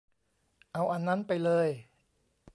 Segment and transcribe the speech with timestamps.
[0.73, 1.67] เอาอันนั้นไปเลย